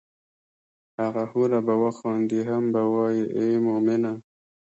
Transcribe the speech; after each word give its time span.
هغه 0.99 1.23
حوره 1.31 1.59
به 1.67 1.73
وخاندي 1.83 2.41
هم 2.49 2.63
به 2.73 2.81
وائي 2.93 3.23
ای 3.37 3.49
مومنه! 3.65 4.13